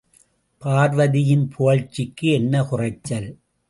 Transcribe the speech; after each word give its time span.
பார்வதியின் 0.61 1.45
புகழ்ச்சிக்கு 1.57 2.27
என்ன 2.31 2.63
குறைச்சல்? 2.63 3.29